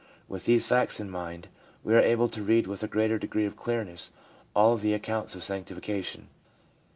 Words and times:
With 0.27 0.45
these 0.45 0.65
facts 0.65 0.99
in 0.99 1.11
mind, 1.11 1.47
we 1.83 1.93
are 1.93 1.99
able 1.99 2.27
to 2.27 2.41
read 2.41 2.65
with 2.65 2.81
a 2.81 2.87
greater 2.87 3.19
degree 3.19 3.45
of 3.45 3.55
clearness 3.55 4.09
all 4.55 4.73
of 4.73 4.81
the 4.81 4.95
accounts 4.95 5.35
of 5.35 5.43
sanctification. 5.43 6.29